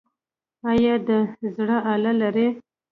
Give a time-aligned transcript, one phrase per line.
[0.71, 1.09] ایا د
[1.55, 2.47] زړه آله لرئ؟